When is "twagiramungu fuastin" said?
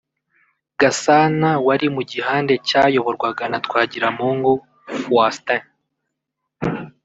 3.65-5.63